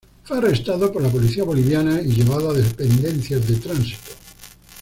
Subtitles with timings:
[0.23, 4.09] Fue arrestado por la policía boliviana y llevado a dependencias de tránsito.